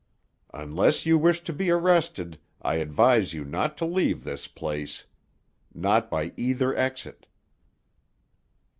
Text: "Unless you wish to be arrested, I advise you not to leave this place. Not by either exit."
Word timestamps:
"Unless 0.55 1.05
you 1.05 1.15
wish 1.19 1.41
to 1.41 1.53
be 1.53 1.69
arrested, 1.69 2.39
I 2.59 2.77
advise 2.77 3.33
you 3.33 3.45
not 3.45 3.77
to 3.77 3.85
leave 3.85 4.23
this 4.23 4.47
place. 4.47 5.05
Not 5.75 6.09
by 6.09 6.31
either 6.37 6.75
exit." 6.75 7.27